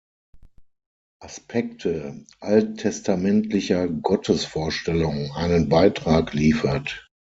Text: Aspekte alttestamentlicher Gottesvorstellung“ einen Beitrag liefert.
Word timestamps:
Aspekte 1.21 2.25
alttestamentlicher 2.39 3.87
Gottesvorstellung“ 3.87 5.29
einen 5.35 5.69
Beitrag 5.69 6.33
liefert. 6.33 7.07